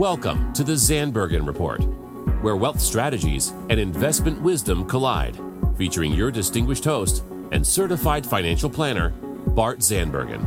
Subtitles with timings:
[0.00, 1.82] Welcome to the Zandbergen Report,
[2.40, 5.38] where wealth strategies and investment wisdom collide,
[5.76, 10.40] featuring your distinguished host and certified financial planner, Bart Zandbergen.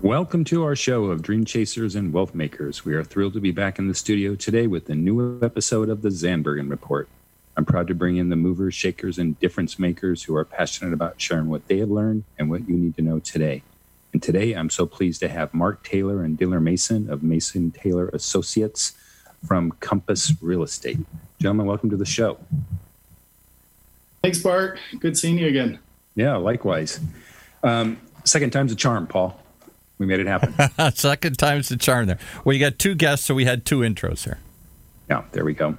[0.00, 2.86] Welcome to our show of Dream Chasers and Wealth Makers.
[2.86, 6.00] We are thrilled to be back in the studio today with a new episode of
[6.00, 7.06] the Zandbergen Report.
[7.54, 11.20] I'm proud to bring in the movers, shakers, and difference makers who are passionate about
[11.20, 13.62] sharing what they have learned and what you need to know today.
[14.20, 18.10] And today I'm so pleased to have Mark Taylor and Dylan Mason of Mason Taylor
[18.10, 18.92] Associates
[19.46, 20.98] from Compass Real Estate.
[21.40, 22.36] Gentlemen, welcome to the show.
[24.22, 24.78] Thanks, Bart.
[24.98, 25.78] Good seeing you again.
[26.16, 27.00] Yeah, likewise.
[27.62, 29.40] Um, second time's a charm, Paul.
[29.96, 30.54] We made it happen.
[30.94, 32.18] second time's the charm there.
[32.44, 34.38] Well, you got two guests, so we had two intros here.
[35.08, 35.78] Yeah, there we go.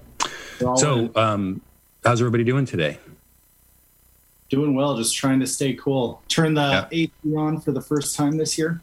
[0.58, 1.62] So, um,
[2.04, 2.98] how's everybody doing today?
[4.52, 6.22] Doing well, just trying to stay cool.
[6.28, 7.06] Turn the yeah.
[7.06, 8.82] AC on for the first time this year.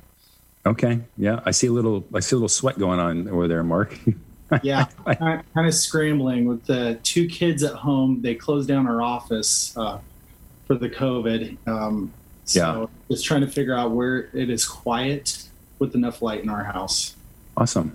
[0.64, 3.62] Okay, yeah, I see a little, I see a little sweat going on over there,
[3.62, 3.94] Mark.
[4.62, 8.22] yeah, kind of scrambling with the two kids at home.
[8.22, 9.98] They closed down our office uh,
[10.66, 11.58] for the COVID.
[11.66, 12.14] Um,
[12.46, 15.42] so yeah, just trying to figure out where it is quiet
[15.78, 17.14] with enough light in our house.
[17.58, 17.94] Awesome.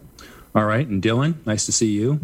[0.54, 2.20] All right, and Dylan, nice to see you.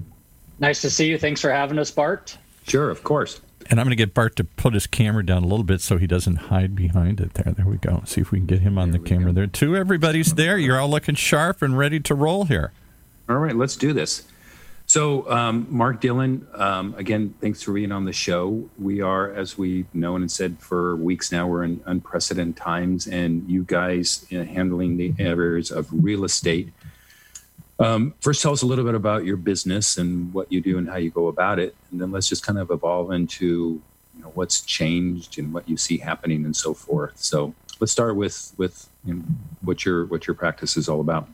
[0.60, 1.18] Nice to see you.
[1.18, 2.38] Thanks for having us, Bart.
[2.68, 3.42] Sure, of course.
[3.70, 5.98] And I'm going to get Bart to put his camera down a little bit so
[5.98, 7.36] he doesn't hide behind it.
[7.36, 8.02] There, there we go.
[8.06, 9.34] See if we can get him on there the camera go.
[9.34, 9.76] there too.
[9.76, 10.58] Everybody's there.
[10.58, 12.72] You're all looking sharp and ready to roll here.
[13.30, 14.24] All right, let's do this.
[14.88, 18.68] So, um, Mark Dylan, um, again, thanks for being on the show.
[18.80, 23.48] We are, as we've known and said for weeks now, we're in unprecedented times, and
[23.48, 26.74] you guys uh, handling the areas of real estate
[27.80, 30.88] um, first, tell us a little bit about your business and what you do and
[30.88, 33.82] how you go about it, and then let's just kind of evolve into
[34.16, 37.18] you know what's changed and what you see happening and so forth.
[37.18, 39.24] So let's start with with you know,
[39.62, 41.28] what your what your practice is all about.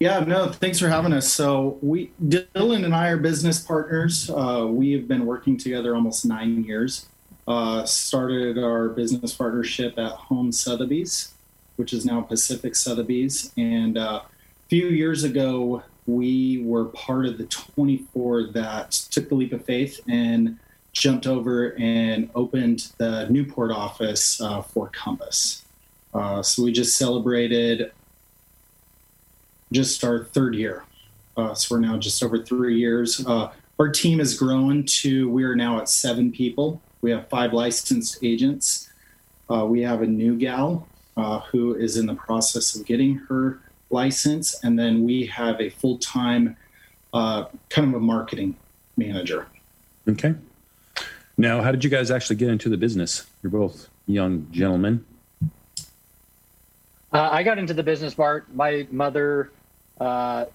[0.00, 1.30] Yeah, no, thanks for having us.
[1.30, 4.30] So we Dylan and I are business partners.
[4.30, 7.06] Uh, we have been working together almost nine years.
[7.46, 11.32] Uh, started our business partnership at HOM Sotheby's,
[11.76, 14.20] which is now Pacific Sotheby's, and uh,
[14.68, 20.00] few years ago, we were part of the 24 that took the leap of faith
[20.08, 20.58] and
[20.92, 25.64] jumped over and opened the Newport office uh, for Compass.
[26.12, 27.92] Uh, so we just celebrated
[29.72, 30.84] just our third year.
[31.36, 33.24] Uh, so we're now just over three years.
[33.26, 36.80] Uh, our team has grown to, we are now at seven people.
[37.00, 38.90] We have five licensed agents.
[39.48, 43.60] Uh, we have a new gal uh, who is in the process of getting her
[43.90, 46.56] license, and then we have a full time
[47.12, 48.56] uh, kind of a marketing
[48.96, 49.46] manager.
[50.08, 50.34] Okay.
[51.36, 53.26] Now, how did you guys actually get into the business?
[53.42, 55.04] You're both young gentlemen.
[57.12, 58.52] Uh, I got into the business Bart.
[58.54, 59.50] My mother
[60.00, 60.46] uh,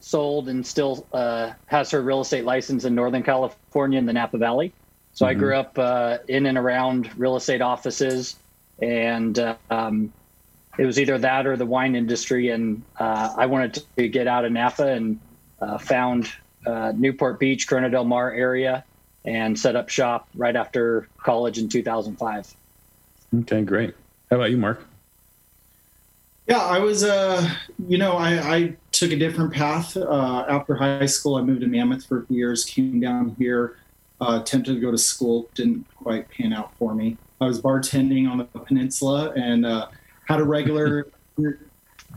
[0.00, 4.38] sold and still uh, has her real estate license in Northern California in the Napa
[4.38, 4.72] Valley.
[5.14, 5.30] So mm-hmm.
[5.30, 8.36] I grew up uh, in and around real estate offices,
[8.80, 10.12] and um,
[10.78, 12.50] it was either that or the wine industry.
[12.50, 15.20] And uh, I wanted to get out of Napa and
[15.60, 16.30] uh, found
[16.66, 18.84] uh, Newport Beach, Corona Del Mar area,
[19.24, 22.54] and set up shop right after college in 2005.
[23.40, 23.94] Okay, great.
[24.30, 24.86] How about you, Mark?
[26.46, 27.48] Yeah, I was, uh,
[27.88, 29.96] you know, I, I, took a different path.
[29.96, 33.78] Uh, after high school, I moved to Mammoth for years, came down here,
[34.20, 37.16] uh, attempted to go to school, didn't quite pan out for me.
[37.40, 39.88] I was bartending on the peninsula and uh,
[40.26, 41.06] had a regular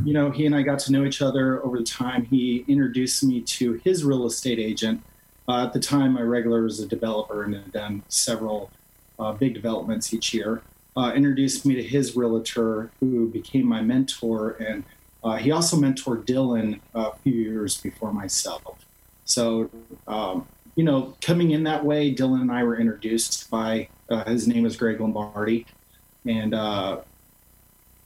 [0.04, 2.26] you know he and i got to know each other over the time.
[2.26, 5.04] He introduced me to his real estate agent.
[5.48, 8.70] Uh, at the time my regular was a developer and had done several
[9.18, 10.62] uh, big developments each year.
[10.96, 14.84] Uh, introduced me to his realtor who became my mentor and
[15.24, 18.86] uh, he also mentored dylan a few years before myself.
[19.26, 19.70] So
[20.08, 24.48] um, you know coming in that way dylan and i were introduced by uh, his
[24.48, 25.66] name is greg lombardi.
[26.26, 27.02] And uh,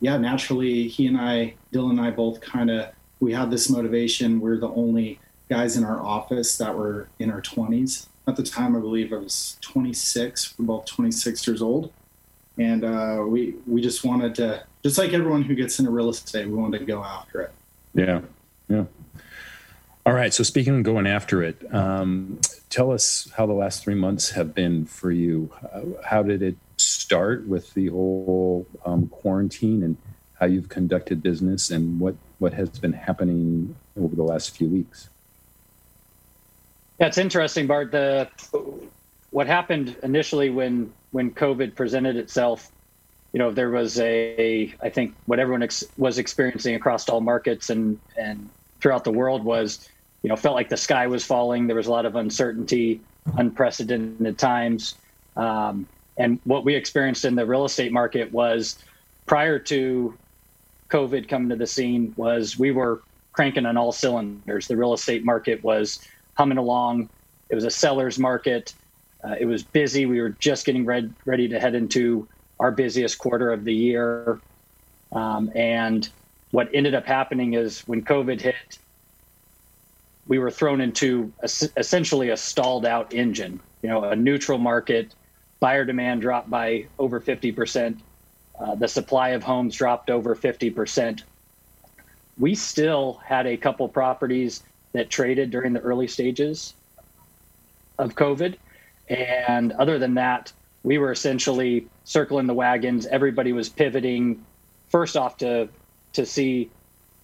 [0.01, 2.89] yeah, naturally, he and I, Dylan and I both kind of,
[3.19, 4.41] we had this motivation.
[4.41, 8.07] We're the only guys in our office that were in our 20s.
[8.27, 10.55] At the time, I believe I was 26.
[10.57, 11.93] We're both 26 years old.
[12.57, 16.47] And uh, we, we just wanted to, just like everyone who gets into real estate,
[16.47, 17.51] we wanted to go after it.
[17.93, 18.21] Yeah.
[18.67, 18.85] Yeah.
[20.03, 20.33] All right.
[20.33, 22.39] So speaking of going after it, um,
[22.71, 25.51] tell us how the last three months have been for you.
[26.03, 29.97] How did it start with the whole um, quarantine and
[30.39, 35.09] how you've conducted business and what, what has been happening over the last few weeks?
[36.97, 37.91] That's interesting, Bart.
[37.91, 38.29] The
[39.31, 42.71] what happened initially when when COVID presented itself,
[43.33, 47.69] you know, there was a, I think what everyone ex- was experiencing across all markets
[47.69, 48.49] and, and
[48.79, 49.89] throughout the world was,
[50.21, 51.67] you know, felt like the sky was falling.
[51.67, 53.01] There was a lot of uncertainty,
[53.37, 54.95] unprecedented times.
[55.35, 55.87] Um,
[56.17, 58.77] and what we experienced in the real estate market was
[59.25, 60.17] prior to
[60.89, 63.01] COVID coming to the scene was we were
[63.33, 64.67] cranking on all cylinders.
[64.67, 66.05] The real estate market was
[66.35, 67.09] humming along.
[67.49, 68.73] It was a seller's market.
[69.23, 70.05] Uh, it was busy.
[70.05, 72.27] We were just getting ready, ready to head into
[72.59, 74.39] our busiest quarter of the year.
[75.11, 76.07] Um, and
[76.51, 78.79] what ended up happening is when COVID hit,
[80.27, 85.13] we were thrown into a, essentially a stalled out engine, you know, a neutral market.
[85.61, 87.97] Buyer demand dropped by over 50%.
[88.59, 91.21] Uh, the supply of homes dropped over 50%.
[92.37, 96.73] We still had a couple properties that traded during the early stages
[97.97, 98.57] of COVID.
[99.07, 100.51] And other than that,
[100.83, 103.05] we were essentially circling the wagons.
[103.05, 104.43] Everybody was pivoting
[104.89, 105.69] first off to
[106.13, 106.69] to see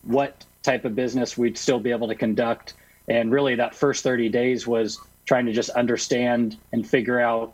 [0.03, 2.73] what type of business we'd still be able to conduct.
[3.09, 7.53] And really that first 30 days was trying to just understand and figure out,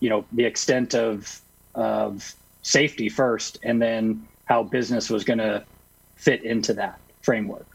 [0.00, 1.40] you know, the extent of
[1.74, 5.62] of safety first and then how business was going to
[6.16, 7.66] fit into that framework.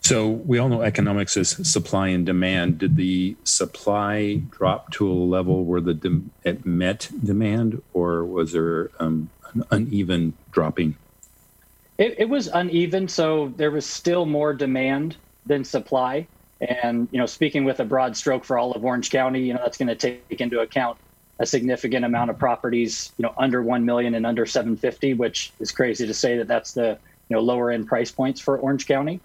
[0.00, 2.78] So we all know economics is supply and demand.
[2.78, 8.52] Did the supply drop to a level where the de- it met demand, or was
[8.52, 10.96] there um, an uneven dropping?
[11.98, 16.26] It, it was uneven, so there was still more demand than supply.
[16.60, 19.60] And you know, speaking with a broad stroke for all of Orange County, you know
[19.62, 20.96] that's going to take into account
[21.38, 25.70] a significant amount of properties, you know, under one million and under 750, which is
[25.70, 26.98] crazy to say that that's the
[27.28, 29.20] you know lower end price points for Orange County.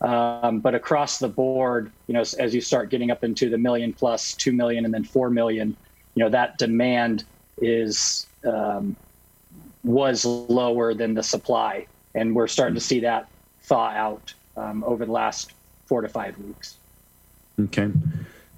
[0.00, 3.92] Um, but across the board, you know, as you start getting up into the million
[3.92, 5.76] plus, two million, and then four million,
[6.14, 7.24] you know, that demand
[7.60, 8.94] is um,
[9.82, 13.28] was lower than the supply, and we're starting to see that
[13.62, 15.52] thaw out um, over the last
[15.86, 16.76] four to five weeks.
[17.60, 17.90] Okay,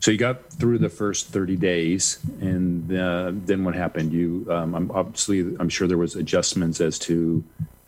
[0.00, 4.12] so you got through the first thirty days, and uh, then what happened?
[4.12, 7.44] You, um, I'm obviously, I'm sure there was adjustments as to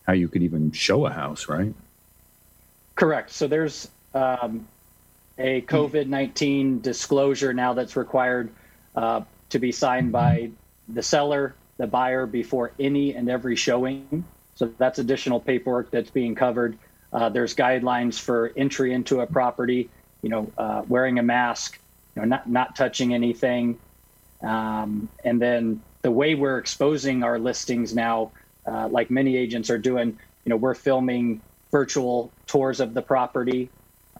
[0.07, 1.75] how you could even show a house, right?
[2.95, 3.31] Correct.
[3.31, 4.67] So there's um,
[5.39, 8.51] a COVID 19 disclosure now that's required
[8.95, 10.51] uh, to be signed by
[10.89, 14.25] the seller, the buyer before any and every showing.
[14.55, 16.77] So that's additional paperwork that's being covered.
[17.13, 19.89] Uh, there's guidelines for entry into a property,
[20.23, 21.79] you know, uh, wearing a mask,
[22.15, 23.79] you know, not, not touching anything.
[24.43, 28.33] Um, and then the way we're exposing our listings now,
[28.67, 33.71] uh, like many agents are doing, you know, we're filming virtual tours of the property.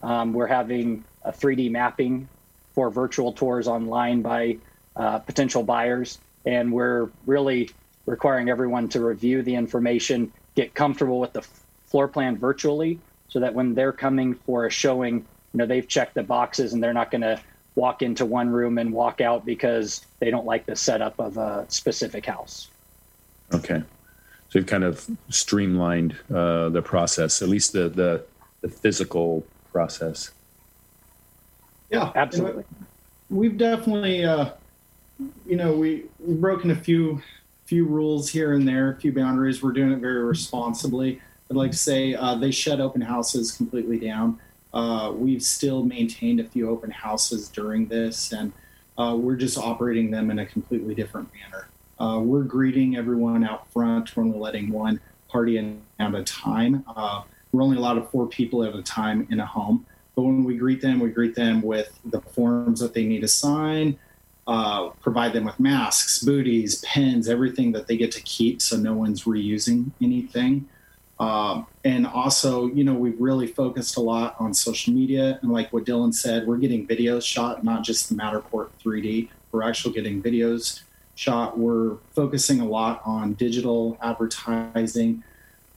[0.01, 2.27] Um, we're having a 3D mapping
[2.73, 4.57] for virtual tours online by
[4.95, 6.19] uh, potential buyers.
[6.45, 7.69] And we're really
[8.05, 11.41] requiring everyone to review the information, get comfortable with the
[11.85, 16.15] floor plan virtually so that when they're coming for a showing, you know, they've checked
[16.15, 17.39] the boxes and they're not going to
[17.75, 21.65] walk into one room and walk out because they don't like the setup of a
[21.69, 22.69] specific house.
[23.53, 23.81] Okay.
[24.49, 28.23] So you've kind of streamlined uh, the process, at least the, the,
[28.61, 30.31] the physical process.
[31.89, 32.63] Yeah, absolutely.
[33.29, 34.51] We've definitely, uh,
[35.45, 37.21] you know, we we've broken a few
[37.65, 39.63] few rules here and there, a few boundaries.
[39.63, 41.21] We're doing it very responsibly.
[41.49, 44.39] I'd like to say uh, they shut open houses completely down.
[44.73, 48.51] Uh, we've still maintained a few open houses during this, and
[48.97, 51.67] uh, we're just operating them in a completely different manner.
[51.99, 54.15] Uh, we're greeting everyone out front.
[54.15, 54.99] We're only letting one
[55.29, 56.83] party in at a time.
[56.95, 59.85] Uh, we're only allowed four people at a time in a home.
[60.15, 63.27] But when we greet them, we greet them with the forms that they need to
[63.27, 63.97] sign,
[64.47, 68.93] uh, provide them with masks, booties, pens, everything that they get to keep so no
[68.93, 70.67] one's reusing anything.
[71.23, 75.39] Um, and also, you know, we've really focused a lot on social media.
[75.41, 79.29] And like what Dylan said, we're getting videos shot, not just the Matterport 3D.
[79.53, 80.81] We're actually getting videos
[81.15, 81.57] shot.
[81.57, 85.23] We're focusing a lot on digital advertising,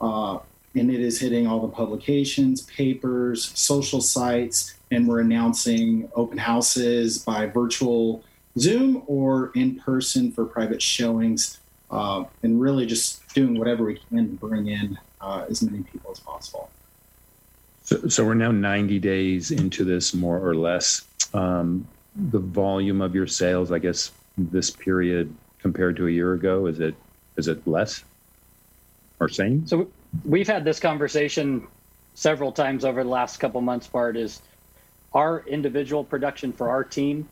[0.00, 0.38] uh,
[0.74, 7.18] and it is hitting all the publications, papers, social sites, and we're announcing open houses
[7.18, 8.24] by virtual
[8.58, 11.60] Zoom or in person for private showings,
[11.90, 16.11] uh, and really just doing whatever we can to bring in uh, as many people
[16.12, 16.71] as possible.
[17.85, 21.06] So, so, we're now 90 days into this, more or less.
[21.35, 26.66] Um, the volume of your sales, I guess, this period compared to a year ago?
[26.66, 26.95] Is it
[27.37, 28.04] is it less
[29.21, 29.66] or same?
[29.66, 29.88] So
[30.25, 31.66] we've had this conversation
[32.14, 33.87] several times over the last couple months.
[33.87, 34.40] Part is
[35.12, 37.28] our individual production for our team.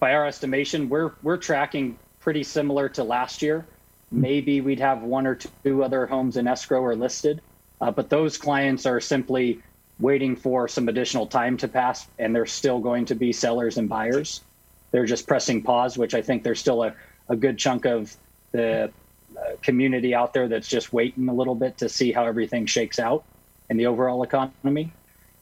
[0.00, 3.64] By our estimation, we're we're tracking pretty similar to last year.
[4.10, 7.40] Maybe we'd have one or two other homes in escrow or listed.
[7.80, 9.60] Uh, but those clients are simply
[10.00, 13.88] waiting for some additional time to pass, and they're still going to be sellers and
[13.88, 14.42] buyers.
[14.90, 16.94] They're just pressing pause, which I think there's still a,
[17.28, 18.16] a good chunk of
[18.52, 18.90] the
[19.36, 22.98] uh, community out there that's just waiting a little bit to see how everything shakes
[22.98, 23.24] out
[23.68, 24.92] in the overall economy.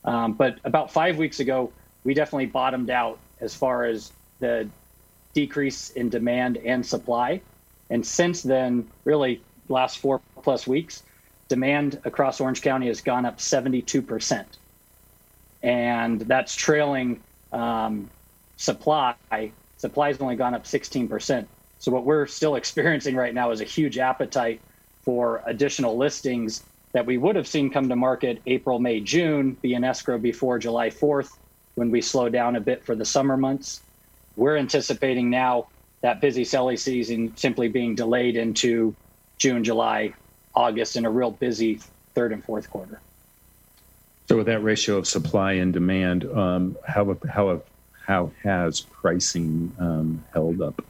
[0.05, 1.73] Um, but about five weeks ago,
[2.05, 4.69] we definitely bottomed out as far as the
[5.35, 7.41] decrease in demand and supply.
[7.91, 11.03] And since then, really, last four plus weeks,
[11.49, 14.45] demand across Orange County has gone up 72%.
[15.63, 17.21] And that's trailing
[17.53, 18.11] um,
[18.57, 19.15] supply.
[19.79, 21.47] Supply has only gone up 16%.
[21.79, 24.61] So, what we're still experiencing right now is a huge appetite
[25.03, 29.75] for additional listings that we would have seen come to market April, May, June, be
[29.75, 31.37] in escrow before July 4th
[31.75, 33.83] when we slow down a bit for the summer months.
[34.35, 35.69] We're anticipating now
[36.07, 38.95] that busy selling season simply being delayed into
[39.39, 40.15] June, July,
[40.55, 41.81] August, and a real busy
[42.15, 43.01] third and fourth quarter.
[44.29, 47.61] So, with that ratio of supply and demand, um, how how
[48.07, 50.81] how has pricing um, held up?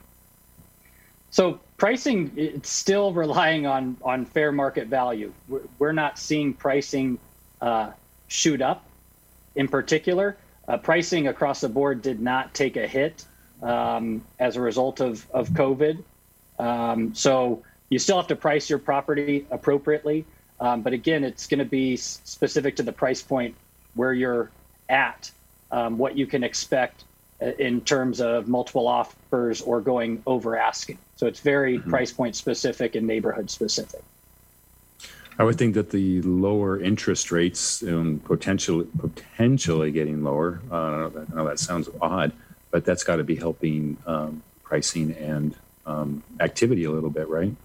[1.30, 5.32] So, pricing it's still relying on on fair market value.
[5.78, 7.18] We're not seeing pricing
[7.62, 7.92] uh,
[8.28, 8.84] shoot up.
[9.54, 10.36] In particular,
[10.68, 13.24] uh, pricing across the board did not take a hit
[13.62, 16.02] um, as a result of of COVID.
[16.58, 20.24] Um, so you still have to price your property appropriately,
[20.60, 23.54] um, but again, it's going to be specific to the price point
[23.94, 24.50] where you're
[24.88, 25.30] at,
[25.70, 27.04] um, what you can expect
[27.42, 30.98] uh, in terms of multiple offers or going over asking.
[31.16, 31.90] So it's very mm-hmm.
[31.90, 34.02] price point specific and neighborhood specific.
[35.38, 40.62] I would think that the lower interest rates and potentially potentially getting lower.
[40.70, 42.32] Uh, I, know that, I, know that, sounds odd,
[42.76, 45.56] but that's got to be helping um, pricing and
[45.86, 47.56] um, activity a little bit, right?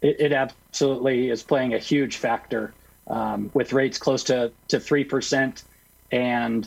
[0.00, 2.72] It, it, absolutely is playing a huge factor
[3.08, 5.64] um, with rates close to to three percent
[6.10, 6.66] and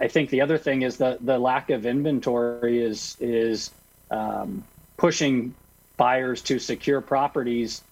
[0.00, 3.70] I think the other thing is the the lack of inventory is is
[4.10, 4.64] um,
[4.96, 5.54] pushing
[5.98, 7.82] buyers to secure properties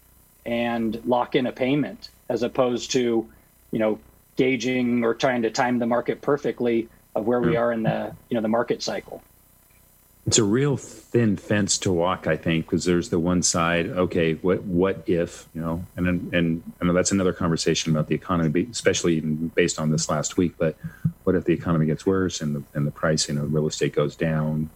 [0.46, 3.28] and lock in a payment as opposed to
[3.72, 3.98] you know
[4.36, 7.58] gauging or trying to time the market perfectly of where we hmm.
[7.58, 9.22] are in the you know the market cycle
[10.28, 13.86] it's a real thin fence to walk, I think, because there's the one side.
[13.86, 18.14] Okay, what what if you know, and and I know that's another conversation about the
[18.14, 20.52] economy, especially even based on this last week.
[20.58, 20.76] But
[21.24, 24.16] what if the economy gets worse and the and the pricing of real estate goes
[24.16, 24.68] down,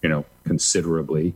[0.00, 1.34] you know, considerably,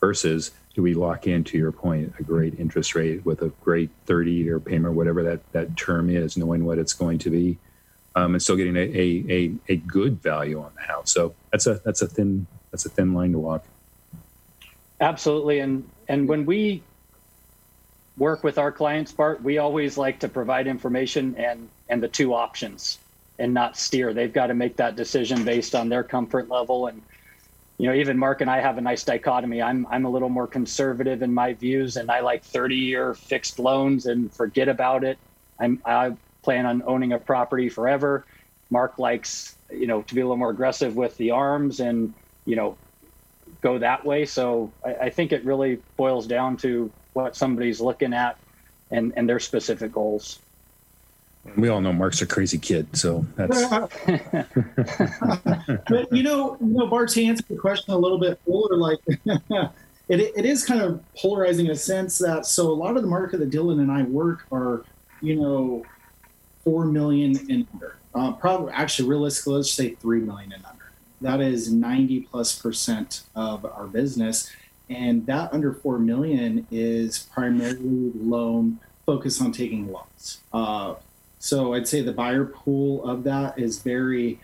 [0.00, 3.90] versus do we lock in to your point a great interest rate with a great
[4.06, 7.58] 30 year payment, whatever that that term is, knowing what it's going to be,
[8.14, 11.12] um, and still getting a, a a a good value on the house.
[11.12, 13.64] So that's a that's a thin that's a thin line to walk.
[15.00, 16.82] Absolutely, and and when we
[18.16, 22.34] work with our clients, Bart, we always like to provide information and and the two
[22.34, 22.98] options,
[23.38, 24.12] and not steer.
[24.12, 27.02] They've got to make that decision based on their comfort level and
[27.78, 29.60] you know, even Mark and I have a nice dichotomy.
[29.60, 33.58] I'm I'm a little more conservative in my views, and I like 30 year fixed
[33.58, 35.18] loans and forget about it.
[35.58, 36.12] I'm I
[36.42, 38.26] plan on owning a property forever.
[38.70, 42.12] Mark likes you know to be a little more aggressive with the arms and
[42.44, 42.76] you know,
[43.60, 44.24] go that way.
[44.24, 48.36] So I, I think it really boils down to what somebody's looking at
[48.90, 50.40] and, and their specific goals.
[51.56, 53.66] We all know Mark's a crazy kid, so that's.
[55.88, 59.00] but you know, you know, Bart, to answer the question a little bit fuller, like
[59.06, 59.72] it,
[60.08, 63.40] it is kind of polarizing in a sense that so a lot of the market
[63.40, 64.84] that Dylan and I work are,
[65.20, 65.84] you know,
[66.64, 67.96] four million and under.
[68.14, 70.92] Uh, probably actually realistically, let's say three million and under.
[71.20, 74.50] That is 90 plus percent of our business.
[74.90, 80.40] And that under 4 million is primarily loan focused on taking loans.
[80.52, 80.94] Uh,
[81.38, 84.38] so i'd say the buyer pool of that is very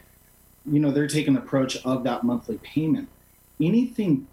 [0.66, 3.08] you know they're taking the approach of that monthly payment.
[3.60, 4.26] Anything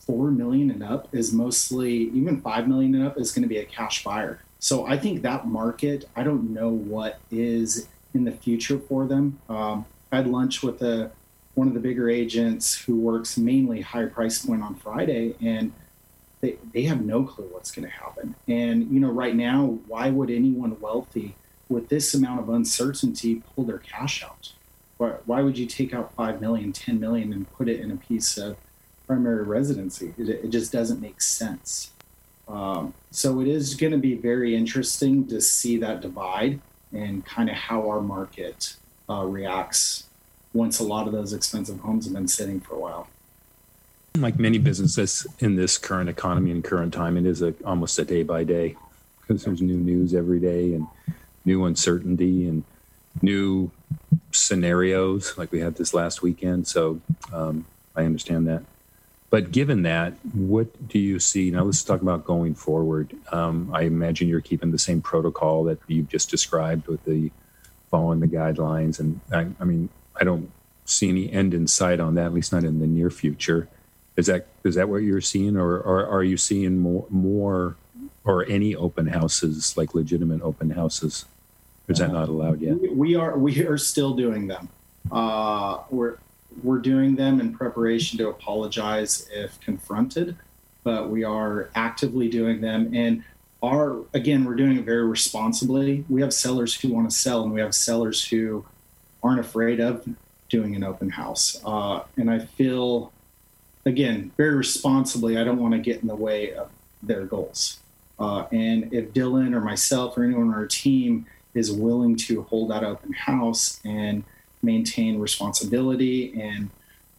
[0.00, 3.58] 4 million and up is mostly even 5 million and up is going to be
[3.58, 8.32] a cash buyer so i think that market i don't know what is in the
[8.32, 11.10] future for them um, i had lunch with a
[11.54, 15.72] one of the bigger agents who works mainly high price point on Friday, and
[16.40, 18.34] they, they have no clue what's going to happen.
[18.48, 21.34] And, you know, right now, why would anyone wealthy
[21.68, 24.52] with this amount of uncertainty pull their cash out?
[24.96, 27.96] Why, why would you take out 5 million, 10 million and put it in a
[27.96, 28.56] piece of
[29.06, 30.14] primary residency?
[30.16, 31.90] It, it just doesn't make sense.
[32.50, 36.60] Um, so it is going to be very interesting to see that divide
[36.92, 38.74] and kind of how our market
[39.08, 40.08] uh, reacts
[40.52, 43.08] once a lot of those expensive homes have been sitting for a while.
[44.18, 48.04] like many businesses in this current economy and current time, it is a, almost a
[48.04, 48.76] day by day
[49.20, 50.88] because there's new news every day and
[51.44, 52.64] new uncertainty and
[53.22, 53.70] new
[54.32, 56.66] scenarios like we had this last weekend.
[56.66, 57.00] So
[57.32, 57.64] um,
[57.94, 58.64] I understand that.
[59.30, 61.52] But given that, what do you see?
[61.52, 63.14] Now let's talk about going forward.
[63.30, 67.30] Um, I imagine you're keeping the same protocol that you've just described with the
[67.90, 68.98] following the guidelines.
[68.98, 69.88] And I, I mean,
[70.20, 70.50] I don't
[70.84, 73.68] see any end in sight on that, at least not in the near future.
[74.16, 77.76] Is that is that what you're seeing, or, or are you seeing more more
[78.24, 81.24] or any open houses like legitimate open houses?
[81.88, 82.76] Is that not allowed yet?
[82.94, 84.68] We are we are still doing them.
[85.10, 86.18] Uh, we're
[86.62, 90.36] we're doing them in preparation to apologize if confronted,
[90.84, 92.92] but we are actively doing them.
[92.94, 93.24] And
[93.62, 96.04] are again, we're doing it very responsibly.
[96.08, 98.64] We have sellers who want to sell, and we have sellers who
[99.22, 100.08] aren't afraid of
[100.48, 101.60] doing an open house.
[101.64, 103.12] Uh, and I feel
[103.86, 106.70] again, very responsibly, I don't want to get in the way of
[107.02, 107.78] their goals.
[108.18, 112.70] Uh, and if Dylan or myself or anyone on our team is willing to hold
[112.70, 114.22] that open house and
[114.62, 116.70] maintain responsibility and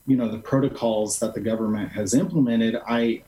[0.07, 3.24] you know the protocols that the government has implemented, I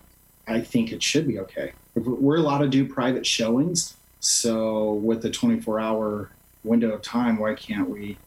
[0.48, 1.74] I think it should be okay.
[1.96, 6.32] We're allowed to do private showings, so with the 24 hour
[6.63, 8.17] window of time, why can't we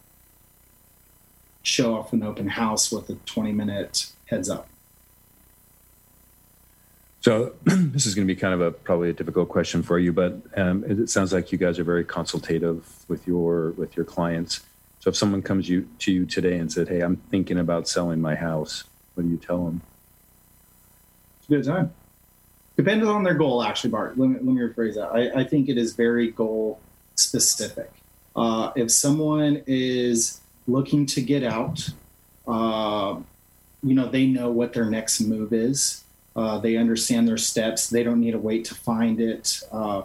[1.63, 4.69] show off an open house with a 20 minute heads up?
[7.21, 10.13] So this is going to be kind of a probably a difficult question for you,
[10.13, 14.61] but um, it sounds like you guys are very consultative with your with your clients.
[15.07, 18.21] So if someone comes you to you today and said, "Hey, I'm thinking about selling
[18.21, 18.83] my house,"
[19.15, 19.81] what do you tell them?
[21.39, 21.93] It's a good time.
[22.77, 24.19] Depends on their goal, actually, Bart.
[24.19, 25.11] Let me, let me rephrase that.
[25.15, 26.81] I, I think it is very goal
[27.15, 27.89] specific.
[28.35, 31.89] Uh, if someone is looking to get out,
[32.49, 33.15] uh,
[33.85, 36.03] you know, they know what their next move is
[36.35, 37.89] uh, they understand their steps.
[37.89, 39.61] They don't need to wait to find it.
[39.71, 40.03] Uh,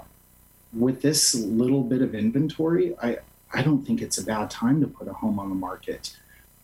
[0.73, 3.17] with this little bit of inventory, I
[3.53, 6.15] I don't think it's a bad time to put a home on the market.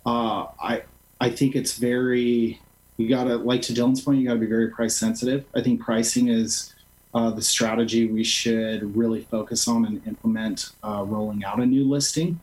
[0.05, 0.83] Uh, I
[1.19, 2.59] I think it's very
[2.97, 5.45] you gotta like to Dylan's point, you gotta be very price sensitive.
[5.55, 6.73] I think pricing is
[7.13, 11.83] uh, the strategy we should really focus on and implement uh, rolling out a new
[11.83, 12.39] listing.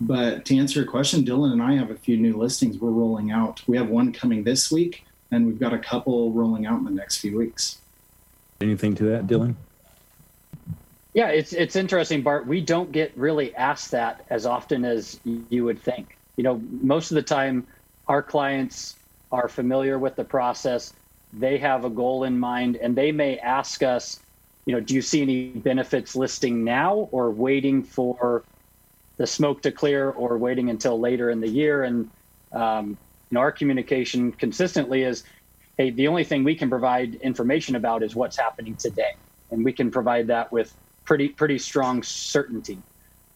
[0.00, 3.30] But to answer your question, Dylan and I have a few new listings we're rolling
[3.30, 3.66] out.
[3.66, 6.90] We have one coming this week and we've got a couple rolling out in the
[6.90, 7.78] next few weeks.
[8.60, 9.54] Anything to that, Dylan?
[11.16, 12.46] Yeah, it's it's interesting, Bart.
[12.46, 16.18] We don't get really asked that as often as you would think.
[16.36, 17.68] You know, most of the time,
[18.06, 18.96] our clients
[19.32, 20.94] are familiar with the process.
[21.32, 24.20] They have a goal in mind, and they may ask us,
[24.66, 28.44] you know, do you see any benefits listing now, or waiting for
[29.18, 31.84] the smoke to clear, or waiting until later in the year?
[31.84, 32.10] And
[32.52, 32.98] um,
[33.30, 35.24] you know, our communication consistently is,
[35.78, 39.14] hey, the only thing we can provide information about is what's happening today,
[39.50, 40.76] and we can provide that with
[41.06, 42.78] pretty pretty strong certainty.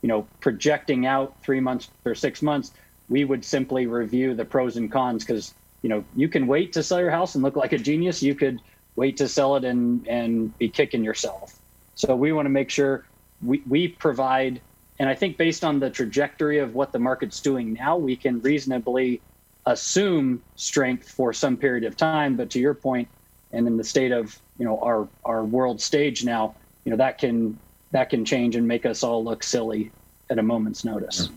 [0.03, 2.73] You know, projecting out three months or six months,
[3.09, 6.83] we would simply review the pros and cons because you know you can wait to
[6.83, 8.23] sell your house and look like a genius.
[8.23, 8.61] You could
[8.97, 11.59] wait to sell it and and be kicking yourself.
[11.95, 13.05] So we want to make sure
[13.43, 14.61] we, we provide,
[14.99, 18.41] and I think based on the trajectory of what the market's doing now, we can
[18.41, 19.21] reasonably
[19.67, 22.37] assume strength for some period of time.
[22.37, 23.09] But to your point,
[23.53, 27.19] and in the state of you know our our world stage now, you know that
[27.19, 27.59] can
[27.93, 29.91] that can change and make us all look silly
[30.31, 31.29] at a moment's notice.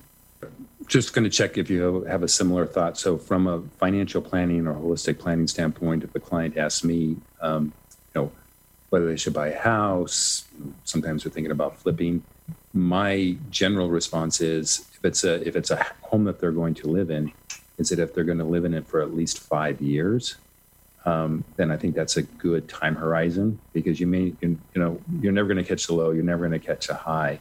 [0.87, 2.97] Just going to check if you have a similar thought.
[2.97, 7.73] So, from a financial planning or holistic planning standpoint, if the client asks me, um,
[8.13, 8.31] you know,
[8.89, 10.45] whether they should buy a house,
[10.83, 12.23] sometimes they're thinking about flipping.
[12.73, 16.87] My general response is, if it's a if it's a home that they're going to
[16.87, 17.31] live in,
[17.77, 20.35] is that if they're going to live in it for at least five years,
[21.05, 25.33] um, then I think that's a good time horizon because you may, you, know, you're
[25.33, 27.39] never going to catch the low, you're never going to catch a high.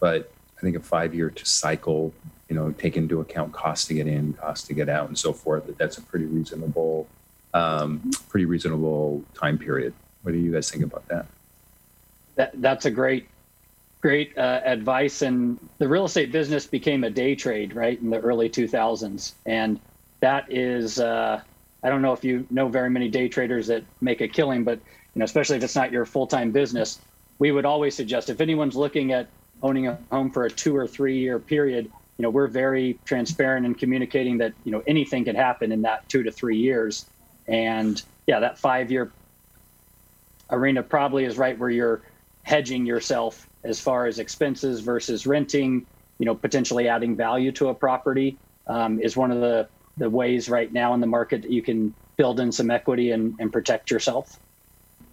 [0.00, 2.14] But I think a five year to cycle,
[2.48, 5.32] you know, take into account cost to get in, cost to get out, and so
[5.32, 7.06] forth, that that's a pretty reasonable,
[7.52, 9.92] um, pretty reasonable time period.
[10.22, 11.26] What do you guys think about that?
[12.36, 13.28] That that's a great
[14.00, 15.22] great uh, advice.
[15.22, 19.32] And the real estate business became a day trade, right, in the early 2000s.
[19.46, 19.80] And
[20.20, 21.40] that is, uh,
[21.84, 24.78] I don't know if you know very many day traders that make a killing, but
[24.78, 26.98] you know, especially if it's not your full time business,
[27.38, 29.28] we would always suggest if anyone's looking at
[29.62, 31.84] owning a home for a two or three year period,
[32.16, 36.08] you know, we're very transparent in communicating that you know anything can happen in that
[36.08, 37.04] two to three years.
[37.46, 39.12] And yeah, that five year
[40.50, 42.00] arena probably is right where you're
[42.44, 45.86] hedging yourself as far as expenses versus renting,
[46.18, 50.48] you know, potentially adding value to a property um, is one of the the ways
[50.48, 53.90] right now in the market that you can build in some equity and, and protect
[53.90, 54.38] yourself.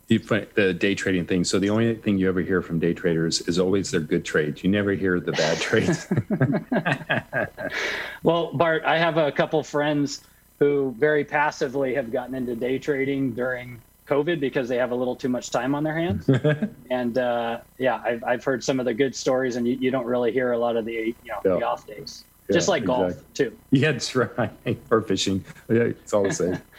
[0.08, 1.46] The day trading thing.
[1.46, 4.62] So the only thing you ever hear from day traders is always their good trades.
[4.62, 6.08] You never hear the bad trades.
[8.24, 10.22] well, Bart, I have a couple friends
[10.60, 15.16] who very passively have gotten into day trading during COVID because they have a little
[15.16, 16.30] too much time on their hands.
[16.92, 20.06] and uh, yeah, I've, I've heard some of the good stories, and you, you don't
[20.06, 21.56] really hear a lot of the you know yeah.
[21.58, 22.26] the off days.
[22.54, 23.14] Just like exactly.
[23.14, 23.58] golf too.
[23.72, 24.52] Yeah, that's right.
[24.90, 25.44] or fishing.
[25.70, 26.60] Yeah, it's all the same.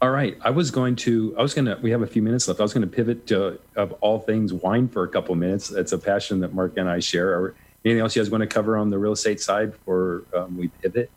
[0.00, 0.38] All right.
[0.42, 2.60] I was going to, I was going to, we have a few minutes left.
[2.60, 5.66] I was going to pivot to, of all things, wine for a couple minutes.
[5.66, 7.56] That's a passion that Mark and I share.
[7.84, 10.68] Anything else you guys want to cover on the real estate side before um, we
[10.68, 11.10] pivot?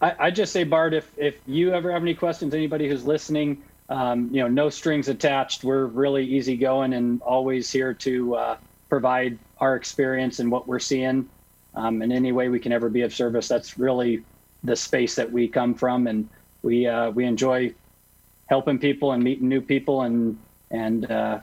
[0.00, 3.62] I, I just say, Bart, if, if you ever have any questions, anybody who's listening,
[3.90, 5.62] um, you know, no strings attached.
[5.62, 8.56] We're really easygoing and always here to uh,
[8.88, 11.28] provide our experience and what we're seeing
[11.74, 13.48] um, in any way we can ever be of service.
[13.48, 14.24] That's really
[14.64, 16.06] the space that we come from.
[16.06, 16.28] And
[16.62, 17.74] we uh, we enjoy
[18.46, 20.38] helping people and meeting new people and
[20.70, 21.40] and uh,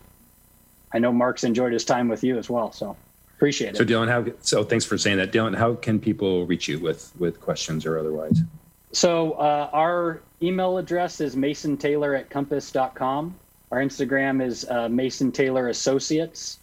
[0.93, 2.71] I know Mark's enjoyed his time with you as well.
[2.71, 2.95] So
[3.35, 3.77] appreciate it.
[3.77, 5.31] So Dylan, how so thanks for saying that.
[5.31, 8.41] Dylan, how can people reach you with with questions or otherwise?
[8.91, 13.35] So uh, our email address is mason taylor at compass.com.
[13.71, 16.59] Our Instagram is uh, Mason Taylor Associates.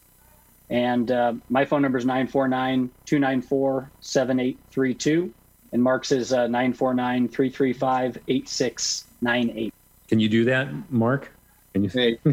[0.72, 5.34] And uh, my phone number is 949 294 7832
[5.72, 9.74] and Mark's is uh, 949 335 8698.
[10.08, 11.30] Can you do that, Mark?
[11.72, 11.90] Can you?
[11.90, 12.18] Hey.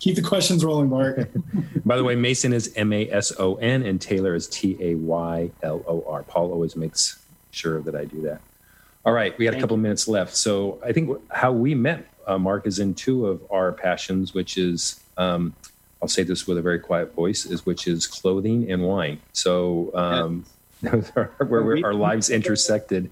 [0.00, 1.28] Keep the questions rolling, Mark.
[1.84, 4.94] By the way, Mason is M A S O N and Taylor is T A
[4.94, 6.22] Y L O R.
[6.22, 8.40] Paul always makes sure that I do that.
[9.04, 10.34] All right, we got a couple minutes left.
[10.34, 14.56] So I think how we met, uh, Mark, is in two of our passions, which
[14.56, 15.54] is um,
[16.02, 19.20] I'll say this with a very quiet voice, is which is clothing and wine.
[19.32, 20.44] So um,
[21.48, 23.10] where our lives intersected.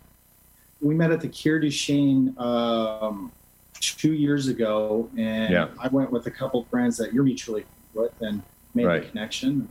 [0.81, 3.33] We met at the Coeur d'Alene um,
[3.81, 5.69] two years ago, and yeah.
[5.79, 8.43] I went with a couple friends that you're mutually with and
[8.75, 9.03] made right.
[9.03, 9.69] a connection.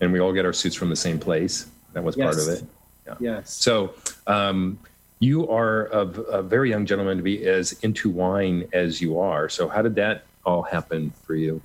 [0.00, 1.66] And we all get our suits from the same place.
[1.92, 2.24] That was yes.
[2.24, 2.68] part of it.
[3.06, 3.14] Yeah.
[3.18, 3.52] Yes.
[3.52, 3.94] So
[4.26, 4.78] um,
[5.18, 9.48] you are a, a, very young gentleman to be as into wine as you are.
[9.48, 11.60] So how did that all happen for you?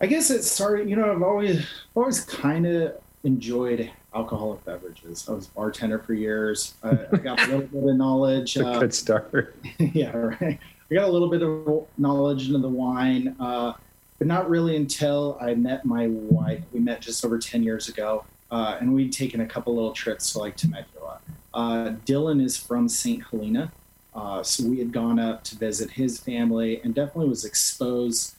[0.00, 0.88] I guess it started.
[0.90, 5.28] You know, I've always always kind of enjoyed alcoholic beverages.
[5.28, 6.74] I was bartender for years.
[6.82, 8.56] I, I got a little bit of knowledge.
[8.66, 9.56] Uh, good start.
[9.78, 10.58] yeah, right.
[10.90, 13.72] I got a little bit of knowledge into the wine, uh,
[14.18, 16.62] but not really until I met my wife.
[16.72, 20.32] We met just over 10 years ago, uh, and we'd taken a couple little trips
[20.32, 21.18] to like Temecula.
[21.52, 23.22] Uh, Dylan is from St.
[23.30, 23.72] Helena,
[24.14, 28.35] uh, so we had gone up to visit his family and definitely was exposed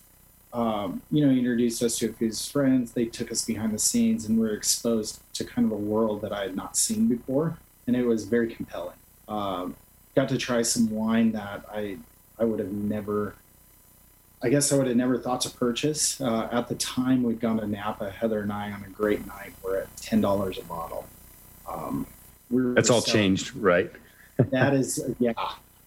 [0.57, 2.93] um, you know, he introduced us to his friends.
[2.93, 6.21] They took us behind the scenes, and we were exposed to kind of a world
[6.21, 8.95] that I had not seen before, and it was very compelling.
[9.27, 9.75] Um,
[10.15, 11.97] got to try some wine that I
[12.39, 13.35] I would have never.
[14.41, 16.19] I guess I would have never thought to purchase.
[16.19, 19.53] Uh, at the time, we'd gone to Napa, Heather and I, on a great night.
[19.63, 21.05] We're at ten dollars a bottle.
[21.69, 22.07] Um,
[22.49, 23.91] we That's all changed, right?
[24.37, 25.33] that is, yeah.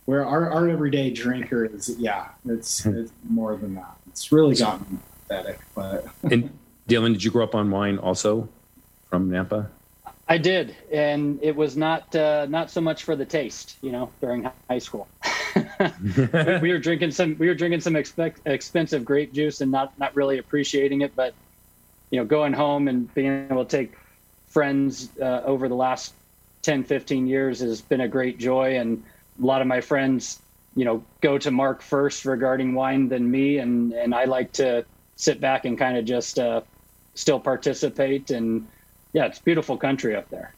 [0.05, 5.01] Where our, our everyday drinker is, yeah, it's, it's more than that it's really gotten
[5.29, 5.59] pathetic.
[5.75, 6.57] But and
[6.89, 8.49] Dylan, did you grow up on wine also
[9.09, 9.71] from Napa?
[10.29, 14.11] I did, and it was not uh, not so much for the taste, you know,
[14.21, 15.09] during high school.
[15.57, 19.99] we, we, were drinking some we were drinking some expect, expensive grape juice and not
[19.99, 21.35] not really appreciating it, but
[22.11, 23.95] you know, going home and being able to take
[24.47, 26.13] friends uh, over the last
[26.63, 29.03] 10, 15 years has been a great joy, and
[29.41, 30.41] a lot of my friends
[30.77, 34.85] you know go to Mark first regarding wine than me, and and I like to
[35.17, 36.63] sit back and kind of just uh,
[37.15, 38.31] still participate.
[38.31, 38.67] And
[39.13, 40.55] yeah, it's beautiful country up there.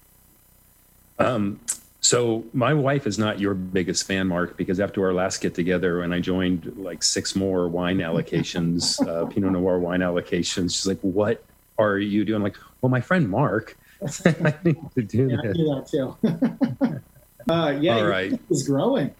[1.18, 1.60] Um,
[2.00, 6.02] so my wife is not your biggest fan, Mark, because after our last get together,
[6.02, 11.00] and I joined like six more wine allocations, uh, Pinot Noir wine allocations, she's like,
[11.00, 11.44] "What
[11.78, 13.78] are you doing?" I'm like, well, my friend Mark.
[14.26, 17.00] I need to do yeah, I do that too.
[17.52, 18.38] uh, yeah, All right.
[18.50, 19.14] is growing.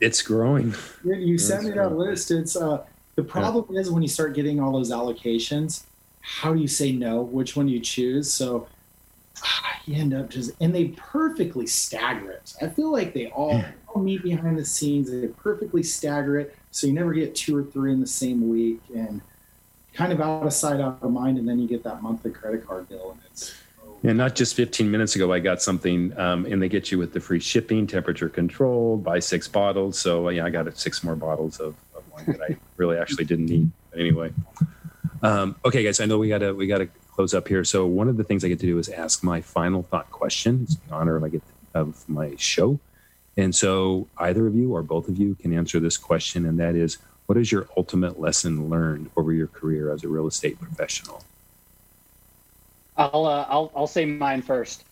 [0.00, 0.74] It's growing.
[1.04, 2.30] You, you sent me that list.
[2.30, 2.84] It's uh,
[3.16, 3.80] the problem yeah.
[3.80, 5.84] is when you start getting all those allocations,
[6.20, 7.22] how do you say no?
[7.22, 8.32] Which one do you choose?
[8.32, 8.68] So
[9.42, 12.54] ah, you end up just and they perfectly stagger it.
[12.62, 15.10] I feel like they all, all meet behind the scenes.
[15.10, 18.80] They perfectly stagger it, so you never get two or three in the same week,
[18.94, 19.20] and
[19.94, 22.66] kind of out of sight, out of mind, and then you get that monthly credit
[22.66, 23.54] card bill, and it's
[24.02, 27.12] yeah, not just 15 minutes ago, I got something, um, and they get you with
[27.12, 29.98] the free shipping, temperature control, buy six bottles.
[29.98, 33.46] So, yeah, I got six more bottles of, of wine that I really actually didn't
[33.46, 33.70] need.
[33.90, 34.32] But anyway,
[35.22, 37.64] um, okay, guys, I know we gotta we gotta close up here.
[37.64, 40.60] So, one of the things I get to do is ask my final thought question.
[40.64, 41.42] It's an honor if I get
[41.74, 42.78] of my show.
[43.36, 46.74] And so either of you or both of you can answer this question, and that
[46.74, 51.22] is what is your ultimate lesson learned over your career as a real estate professional?
[52.98, 54.84] I'll uh, I'll I'll say mine first.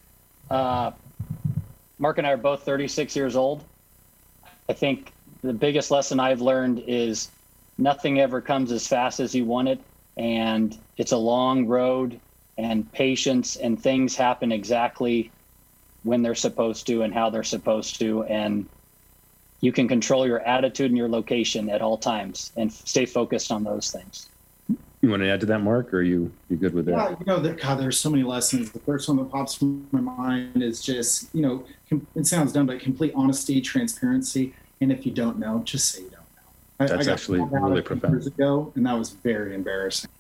[0.49, 0.93] Uh,
[1.99, 3.65] Mark and I are both 36 years old.
[4.69, 7.31] I think the biggest lesson I've learned is
[7.79, 9.81] nothing ever comes as fast as you want it,
[10.17, 12.21] and it's a long road.
[12.59, 15.31] And patience and things happen exactly
[16.05, 18.67] when they're supposed to and how they're supposed to, and
[19.61, 23.65] you can control your attitude and your location at all times and stay focused on
[23.65, 24.29] those things.
[25.07, 26.91] You want to add to that, Mark, or are you you good with that?
[26.91, 28.73] Yeah, you know, that God, there's so many lessons.
[28.73, 32.53] The first one that pops in my mind is just, you know, com- it sounds
[32.53, 36.97] dumb, but complete honesty, transparency, and if you don't know, just say you don't know.
[36.97, 38.15] That's actually called out really profound.
[38.15, 40.11] Years ago, and that was very embarrassing.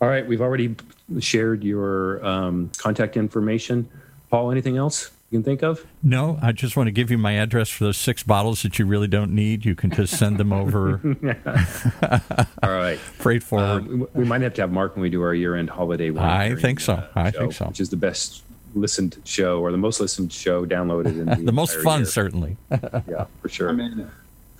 [0.00, 0.76] All right, we've already
[1.20, 3.86] shared your um, contact information.
[4.30, 5.86] Paul, anything else you can think of?
[6.02, 8.84] No, I just want to give you my address for those six bottles that you
[8.84, 9.64] really don't need.
[9.64, 11.00] You can just send them over.
[12.62, 12.98] All right.
[12.98, 13.82] Freight forward.
[13.82, 16.14] Um, we we might have to have Mark when we do our year-end holiday.
[16.16, 16.94] I think so.
[16.94, 17.64] uh, I show, think so.
[17.66, 18.42] Which is the best
[18.74, 22.06] listened show or the most listened show downloaded in the, the most fun, year.
[22.06, 22.56] certainly.
[22.70, 23.70] Yeah, for sure.
[23.70, 24.06] I mean, All